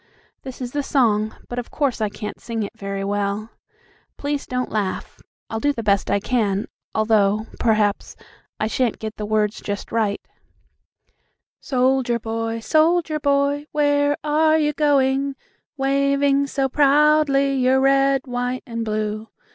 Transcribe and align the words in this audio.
This 0.41 0.61
is 0.61 0.71
the 0.71 0.81
song, 0.81 1.35
but 1.47 1.59
of 1.59 1.69
course 1.69 2.01
I 2.01 2.09
can't 2.09 2.39
sing 2.41 2.63
it 2.63 2.75
very 2.75 3.03
well. 3.03 3.51
Please 4.17 4.47
don't 4.47 4.71
laugh. 4.71 5.21
I'll 5.47 5.59
do 5.59 5.71
the 5.71 5.83
best 5.83 6.09
I 6.09 6.19
can, 6.19 6.65
although, 6.95 7.45
perhaps, 7.59 8.15
I 8.59 8.65
shan't 8.65 8.97
get 8.97 9.17
the 9.17 9.27
words 9.27 9.61
just 9.61 9.91
right: 9.91 10.19
"'Soldier 11.59 12.17
boy, 12.17 12.61
soldier 12.61 13.19
boy, 13.19 13.67
where 13.73 14.17
are 14.23 14.57
you 14.57 14.73
going, 14.73 15.35
Waving 15.77 16.47
so 16.47 16.67
proudly 16.67 17.53
your 17.53 17.79
red, 17.79 18.21
white 18.25 18.63
and 18.65 18.83
blue?' 18.83 19.27